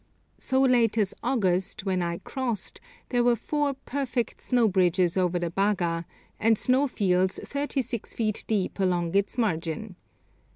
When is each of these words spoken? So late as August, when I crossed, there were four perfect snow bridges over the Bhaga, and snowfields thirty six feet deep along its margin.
So 0.39 0.59
late 0.63 0.97
as 0.97 1.13
August, 1.21 1.85
when 1.85 2.01
I 2.01 2.17
crossed, 2.17 2.81
there 3.09 3.23
were 3.23 3.35
four 3.35 3.75
perfect 3.75 4.41
snow 4.41 4.67
bridges 4.67 5.15
over 5.15 5.37
the 5.37 5.51
Bhaga, 5.51 6.05
and 6.39 6.57
snowfields 6.57 7.39
thirty 7.45 7.83
six 7.83 8.15
feet 8.15 8.43
deep 8.47 8.79
along 8.79 9.13
its 9.13 9.37
margin. 9.37 9.95